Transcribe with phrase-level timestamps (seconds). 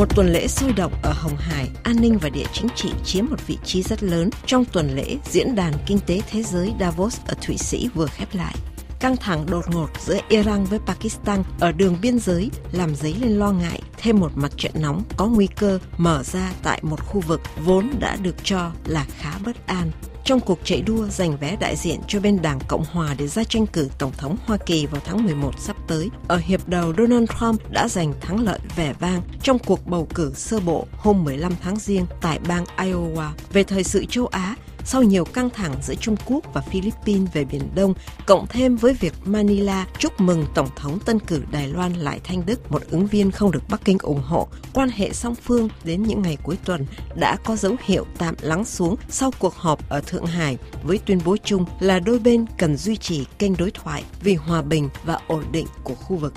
[0.00, 3.24] Một tuần lễ sôi động ở Hồng Hải, an ninh và địa chính trị chiếm
[3.30, 7.20] một vị trí rất lớn trong tuần lễ Diễn đàn Kinh tế Thế giới Davos
[7.26, 8.54] ở Thụy Sĩ vừa khép lại.
[9.00, 13.30] Căng thẳng đột ngột giữa Iran với Pakistan ở đường biên giới làm dấy lên
[13.30, 17.20] lo ngại thêm một mặt trận nóng có nguy cơ mở ra tại một khu
[17.20, 19.90] vực vốn đã được cho là khá bất an
[20.30, 23.44] trong cuộc chạy đua giành vé đại diện cho bên Đảng Cộng Hòa để ra
[23.44, 26.08] tranh cử Tổng thống Hoa Kỳ vào tháng 11 sắp tới.
[26.28, 30.32] Ở hiệp đầu, Donald Trump đã giành thắng lợi vẻ vang trong cuộc bầu cử
[30.34, 33.30] sơ bộ hôm 15 tháng Giêng tại bang Iowa.
[33.52, 37.44] Về thời sự châu Á, sau nhiều căng thẳng giữa Trung Quốc và Philippines về
[37.44, 37.94] Biển Đông,
[38.26, 42.46] cộng thêm với việc Manila chúc mừng Tổng thống tân cử Đài Loan Lại Thanh
[42.46, 46.02] Đức, một ứng viên không được Bắc Kinh ủng hộ, quan hệ song phương đến
[46.02, 50.00] những ngày cuối tuần đã có dấu hiệu tạm lắng xuống sau cuộc họp ở
[50.00, 54.04] Thượng Hải với tuyên bố chung là đôi bên cần duy trì kênh đối thoại
[54.22, 56.32] vì hòa bình và ổn định của khu vực.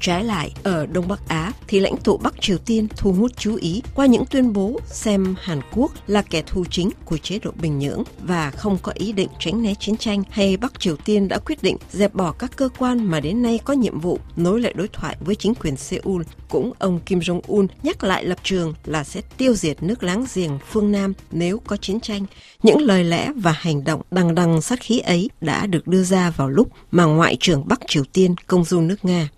[0.00, 3.56] Trái lại, ở Đông Bắc Á thì lãnh tụ Bắc Triều Tiên thu hút chú
[3.56, 7.50] ý qua những tuyên bố xem Hàn Quốc là kẻ thù chính của chế độ
[7.62, 11.28] Bình Nhưỡng và không có ý định tránh né chiến tranh hay Bắc Triều Tiên
[11.28, 14.60] đã quyết định dẹp bỏ các cơ quan mà đến nay có nhiệm vụ nối
[14.60, 16.22] lại đối thoại với chính quyền Seoul.
[16.48, 20.58] Cũng ông Kim Jong-un nhắc lại lập trường là sẽ tiêu diệt nước láng giềng
[20.70, 22.26] phương Nam nếu có chiến tranh.
[22.62, 26.30] Những lời lẽ và hành động đằng đằng sát khí ấy đã được đưa ra
[26.30, 29.28] vào lúc mà Ngoại trưởng Bắc Triều Tiên công du nước Nga.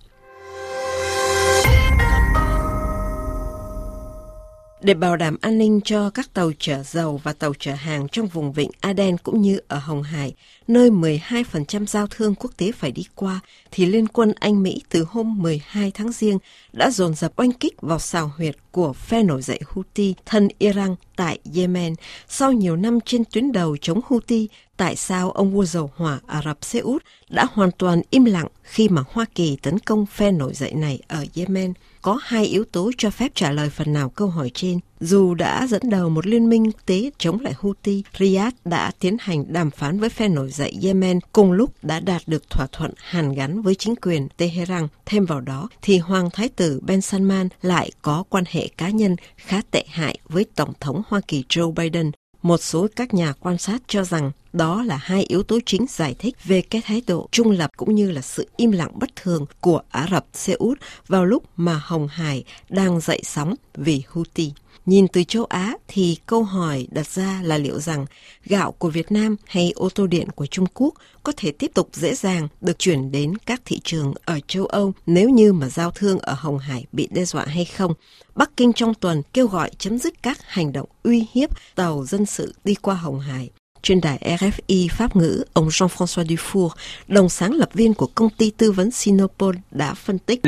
[4.83, 8.27] Để bảo đảm an ninh cho các tàu chở dầu và tàu chở hàng trong
[8.27, 10.33] vùng vịnh Aden cũng như ở Hồng Hải,
[10.67, 13.39] nơi 12% giao thương quốc tế phải đi qua,
[13.71, 16.37] thì Liên quân Anh Mỹ từ hôm 12 tháng Giêng
[16.73, 20.95] đã dồn dập oanh kích vào xào huyệt của phe nổi dậy Houthi thân Iran
[21.15, 21.95] tại Yemen.
[22.27, 24.47] Sau nhiều năm trên tuyến đầu chống Houthi,
[24.83, 28.47] tại sao ông vua dầu hỏa Ả Rập Xê Út đã hoàn toàn im lặng
[28.63, 31.73] khi mà Hoa Kỳ tấn công phe nổi dậy này ở Yemen?
[32.01, 34.79] có hai yếu tố cho phép trả lời phần nào câu hỏi trên.
[34.99, 39.53] Dù đã dẫn đầu một liên minh tế chống lại Houthi, Riyadh đã tiến hành
[39.53, 43.33] đàm phán với phe nổi dậy Yemen cùng lúc đã đạt được thỏa thuận hàn
[43.33, 44.87] gắn với chính quyền Tehran.
[45.05, 49.15] Thêm vào đó thì Hoàng Thái tử Ben Salman lại có quan hệ cá nhân
[49.35, 52.11] khá tệ hại với Tổng thống Hoa Kỳ Joe Biden
[52.43, 56.15] một số các nhà quan sát cho rằng đó là hai yếu tố chính giải
[56.19, 59.45] thích về cái thái độ trung lập cũng như là sự im lặng bất thường
[59.61, 64.51] của Ả Rập Xê Út vào lúc mà Hồng Hải đang dậy sóng vì Houthi.
[64.85, 68.05] Nhìn từ châu Á thì câu hỏi đặt ra là liệu rằng
[68.45, 71.89] gạo của Việt Nam hay ô tô điện của Trung Quốc có thể tiếp tục
[71.93, 75.91] dễ dàng được chuyển đến các thị trường ở châu Âu nếu như mà giao
[75.91, 77.93] thương ở Hồng Hải bị đe dọa hay không.
[78.35, 82.25] Bắc Kinh trong tuần kêu gọi chấm dứt các hành động uy hiếp tàu dân
[82.25, 83.49] sự đi qua Hồng Hải
[83.83, 86.69] trên đài RFI Pháp ngữ, ông Jean-François Dufour,
[87.07, 90.39] đồng sáng lập viên của công ty tư vấn Sinopol đã phân tích.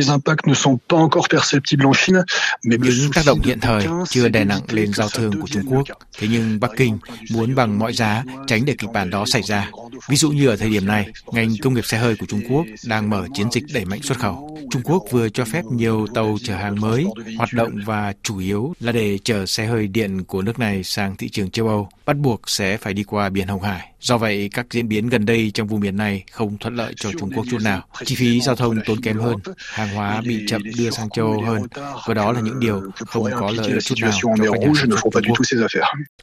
[2.63, 5.83] Những tác động hiện thời chưa đè nặng lên giao thương của Trung Quốc,
[6.17, 6.97] thế nhưng Bắc Kinh
[7.31, 9.71] muốn bằng mọi giá tránh để kịch bản đó xảy ra.
[10.09, 12.65] Ví dụ như ở thời điểm này, ngành công nghiệp xe hơi của Trung Quốc
[12.85, 14.54] đang mở chiến dịch đẩy mạnh xuất khẩu.
[14.75, 17.05] Trung Quốc vừa cho phép nhiều tàu chở hàng mới
[17.37, 21.15] hoạt động và chủ yếu là để chở xe hơi điện của nước này sang
[21.15, 23.91] thị trường châu Âu, bắt buộc sẽ phải đi qua biển Hồng Hải.
[24.01, 27.11] Do vậy, các diễn biến gần đây trong vùng biển này không thuận lợi cho
[27.19, 27.83] Trung Quốc chút nào.
[28.05, 31.41] Chi phí giao thông tốn kém hơn, hàng hóa bị chậm đưa sang châu Âu
[31.41, 31.61] hơn,
[32.07, 35.09] và đó là những điều không có lợi chút nào cho các nhà sản xuất
[35.13, 35.37] Trung Quốc.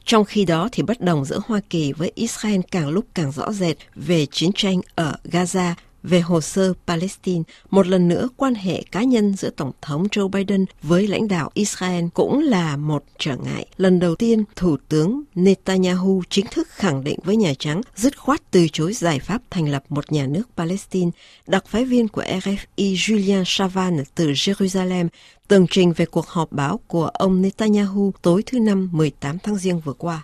[0.05, 3.51] Trong khi đó thì bất đồng giữa Hoa Kỳ với Israel càng lúc càng rõ
[3.51, 8.83] rệt về chiến tranh ở Gaza về hồ sơ Palestine, một lần nữa quan hệ
[8.91, 13.35] cá nhân giữa Tổng thống Joe Biden với lãnh đạo Israel cũng là một trở
[13.35, 13.65] ngại.
[13.77, 18.51] Lần đầu tiên, Thủ tướng Netanyahu chính thức khẳng định với Nhà Trắng dứt khoát
[18.51, 21.11] từ chối giải pháp thành lập một nhà nước Palestine.
[21.47, 22.57] Đặc phái viên của RFI
[22.95, 25.07] Julian Chavan từ Jerusalem
[25.47, 29.79] tường trình về cuộc họp báo của ông Netanyahu tối thứ Năm 18 tháng Giêng
[29.79, 30.23] vừa qua.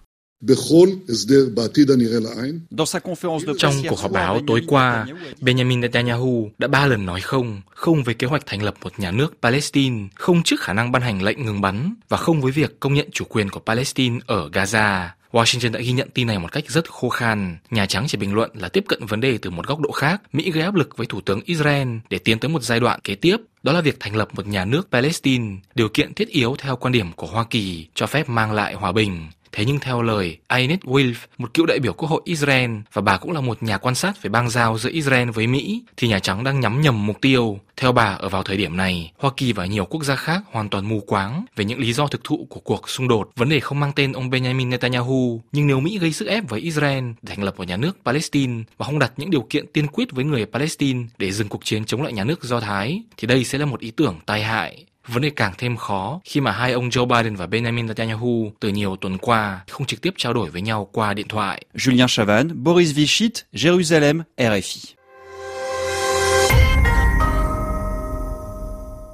[3.58, 5.06] Trong cuộc họp báo tối qua,
[5.42, 9.12] Benjamin Netanyahu đã ba lần nói không, không với kế hoạch thành lập một nhà
[9.12, 12.80] nước Palestine, không trước khả năng ban hành lệnh ngừng bắn và không với việc
[12.80, 15.08] công nhận chủ quyền của Palestine ở Gaza.
[15.32, 17.58] Washington đã ghi nhận tin này một cách rất khô khan.
[17.72, 20.22] Nhà Trắng chỉ bình luận là tiếp cận vấn đề từ một góc độ khác.
[20.34, 23.16] Mỹ gây áp lực với Thủ tướng Israel để tiến tới một giai đoạn kế
[23.16, 26.76] tiếp, đó là việc thành lập một nhà nước Palestine, điều kiện thiết yếu theo
[26.76, 29.28] quan điểm của Hoa Kỳ cho phép mang lại hòa bình.
[29.52, 33.18] Thế nhưng theo lời Aynet Wilf, một cựu đại biểu quốc hội Israel và bà
[33.18, 36.20] cũng là một nhà quan sát về bang giao giữa Israel với Mỹ, thì Nhà
[36.20, 37.60] Trắng đang nhắm nhầm mục tiêu.
[37.78, 40.70] Theo bà, ở vào thời điểm này, Hoa Kỳ và nhiều quốc gia khác hoàn
[40.70, 43.32] toàn mù quáng về những lý do thực thụ của cuộc xung đột.
[43.36, 46.62] Vấn đề không mang tên ông Benjamin Netanyahu, nhưng nếu Mỹ gây sức ép với
[46.62, 49.88] Israel để thành lập một nhà nước Palestine và không đặt những điều kiện tiên
[49.88, 53.28] quyết với người Palestine để dừng cuộc chiến chống lại nhà nước Do Thái, thì
[53.28, 56.52] đây sẽ là một ý tưởng tai hại Vấn đề càng thêm khó khi mà
[56.52, 60.34] hai ông Joe Biden và Benjamin Netanyahu từ nhiều tuần qua không trực tiếp trao
[60.34, 61.66] đổi với nhau qua điện thoại.
[61.76, 64.94] Julien Chavan, Boris Vichit, Jérusalem, RFI.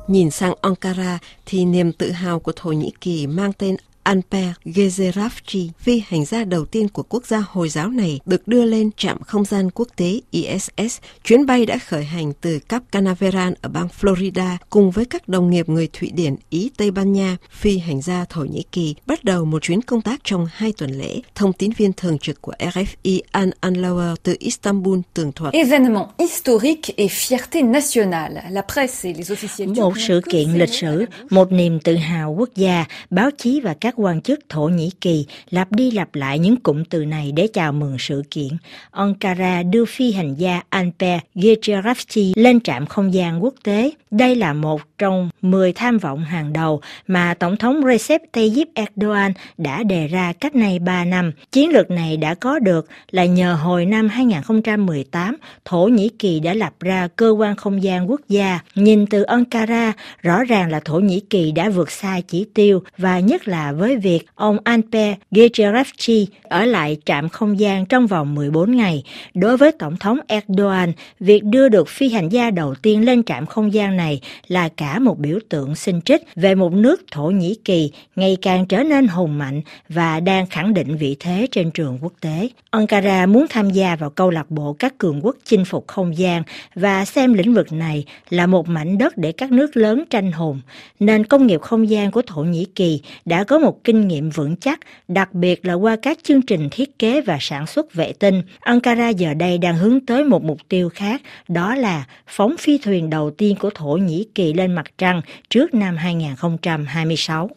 [0.07, 3.75] Nhìn sang Ankara thì niềm tự hào của Thổ Nhĩ Kỳ mang tên
[4.05, 8.65] Alper Gezerafchi, phi hành gia đầu tiên của quốc gia Hồi giáo này, được đưa
[8.65, 10.97] lên trạm không gian quốc tế ISS.
[11.23, 15.49] Chuyến bay đã khởi hành từ Cap Canaveral ở bang Florida cùng với các đồng
[15.49, 19.23] nghiệp người Thụy Điển, Ý, Tây Ban Nha, phi hành gia Thổ Nhĩ Kỳ, bắt
[19.23, 21.21] đầu một chuyến công tác trong hai tuần lễ.
[21.35, 25.53] Thông tín viên thường trực của RFI An Anlauer từ Istanbul tường thuật.
[25.53, 28.43] Événement historique et fierté nationale.
[28.49, 32.49] La presse et les officiels Một sự kiện lịch sử, một niềm tự hào quốc
[32.55, 36.55] gia, báo chí và các quan chức Thổ Nhĩ Kỳ lặp đi lặp lại những
[36.55, 38.49] cụm từ này để chào mừng sự kiện.
[38.91, 43.91] Ankara đưa phi hành gia Alper Gecerafti lên trạm không gian quốc tế.
[44.11, 49.31] Đây là một trong 10 tham vọng hàng đầu mà Tổng thống Recep Tayyip Erdogan
[49.57, 51.31] đã đề ra cách nay 3 năm.
[51.51, 56.53] Chiến lược này đã có được là nhờ hồi năm 2018, Thổ Nhĩ Kỳ đã
[56.53, 58.59] lập ra cơ quan không gian quốc gia.
[58.75, 63.19] Nhìn từ Ankara, rõ ràng là Thổ Nhĩ Kỳ đã vượt xa chỉ tiêu và
[63.19, 68.35] nhất là với với việc ông Alper Gecerafchi ở lại trạm không gian trong vòng
[68.35, 69.03] 14 ngày.
[69.33, 73.45] Đối với Tổng thống Erdogan, việc đưa được phi hành gia đầu tiên lên trạm
[73.45, 77.55] không gian này là cả một biểu tượng sinh trích về một nước Thổ Nhĩ
[77.65, 81.97] Kỳ ngày càng trở nên hùng mạnh và đang khẳng định vị thế trên trường
[82.01, 82.49] quốc tế.
[82.69, 86.43] Ankara muốn tham gia vào câu lạc bộ các cường quốc chinh phục không gian
[86.75, 90.61] và xem lĩnh vực này là một mảnh đất để các nước lớn tranh hùng.
[90.99, 94.55] Nền công nghiệp không gian của Thổ Nhĩ Kỳ đã có một kinh nghiệm vững
[94.55, 98.41] chắc, đặc biệt là qua các chương trình thiết kế và sản xuất vệ tinh.
[98.59, 103.09] Ankara giờ đây đang hướng tới một mục tiêu khác, đó là phóng phi thuyền
[103.09, 107.49] đầu tiên của Thổ Nhĩ Kỳ lên mặt trăng trước năm 2026.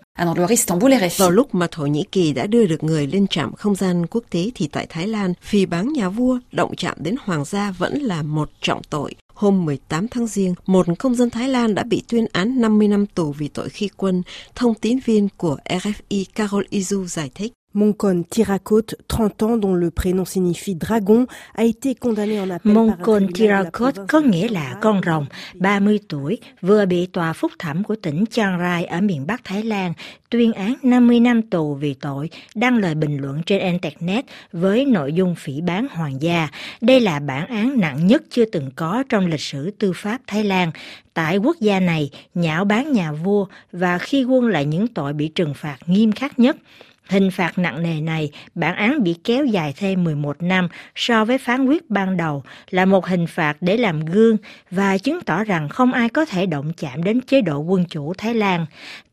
[1.19, 4.25] Vào lúc mà Thổ Nhĩ Kỳ đã đưa được người lên trạm không gian quốc
[4.31, 7.99] tế thì tại Thái Lan, phì báng nhà vua động chạm đến hoàng gia vẫn
[7.99, 9.15] là một trọng tội.
[9.35, 13.07] Hôm 18 tháng Giêng, một công dân Thái Lan đã bị tuyên án 50 năm
[13.07, 14.23] tù vì tội khi quân.
[14.55, 17.53] Thông tín viên của RFI Carol Izu giải thích.
[17.75, 23.27] Moncon Tirakot, 30 ans dont le prénom signifie dragon, a été condamné en appel Moncon
[23.35, 28.25] Tirakot có nghĩa là con rồng, 30 tuổi, vừa bị tòa phúc thẩm của tỉnh
[28.31, 29.93] Chiang Rai ở miền Bắc Thái Lan
[30.31, 35.13] tuyên án 50 năm tù vì tội đăng lời bình luận trên Internet với nội
[35.13, 36.49] dung phỉ báng hoàng gia.
[36.81, 40.45] Đây là bản án nặng nhất chưa từng có trong lịch sử tư pháp Thái
[40.45, 40.71] Lan.
[41.15, 45.29] Tại quốc gia này, nhạo báng nhà vua và khi quân là những tội bị
[45.29, 46.57] trừng phạt nghiêm khắc nhất.
[47.09, 51.39] Hình phạt nặng nề này, bản án bị kéo dài thêm 11 năm so với
[51.39, 54.37] phán quyết ban đầu là một hình phạt để làm gương
[54.71, 58.15] và chứng tỏ rằng không ai có thể động chạm đến chế độ quân chủ
[58.19, 58.67] Thái Lan.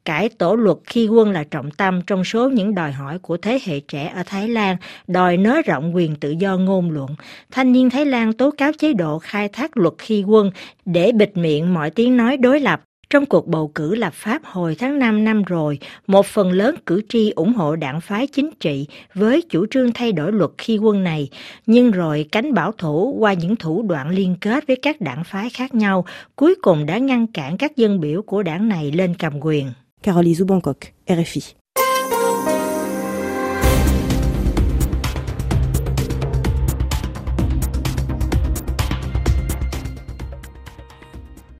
[0.05, 3.59] Cải tổ luật khi quân là trọng tâm trong số những đòi hỏi của thế
[3.65, 4.77] hệ trẻ ở Thái Lan,
[5.07, 7.09] đòi nới rộng quyền tự do ngôn luận.
[7.51, 10.51] Thanh niên Thái Lan tố cáo chế độ khai thác luật khi quân
[10.85, 14.75] để bịt miệng mọi tiếng nói đối lập trong cuộc bầu cử lập pháp hồi
[14.79, 18.87] tháng 5 năm rồi, một phần lớn cử tri ủng hộ đảng phái chính trị
[19.13, 21.29] với chủ trương thay đổi luật khi quân này,
[21.65, 25.49] nhưng rồi cánh bảo thủ qua những thủ đoạn liên kết với các đảng phái
[25.49, 29.33] khác nhau cuối cùng đã ngăn cản các dân biểu của đảng này lên cầm
[29.41, 29.71] quyền.
[30.03, 31.64] Caroline Bangkok, RFI.